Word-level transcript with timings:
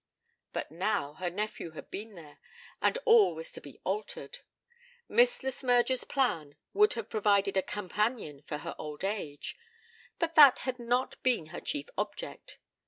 But 0.51 0.71
now 0.71 1.13
her 1.13 1.29
nephew 1.29 1.73
had 1.73 1.91
been 1.91 2.15
there, 2.15 2.39
and 2.81 2.97
all 3.05 3.35
was 3.35 3.51
to 3.51 3.61
be 3.61 3.79
altered. 3.83 4.39
Miss 5.07 5.43
Le 5.43 5.51
Smyrger's 5.51 6.05
plan 6.05 6.55
would 6.73 6.93
have 6.93 7.07
provided 7.11 7.55
a 7.55 7.61
companion 7.61 8.41
for 8.41 8.57
her 8.57 8.73
old 8.79 9.03
age; 9.03 9.55
but 10.17 10.33
that 10.33 10.61
had 10.65 10.79
not 10.79 11.21
been 11.21 11.47
her 11.53 11.61
chief 11.61 11.85
object. 11.99 12.57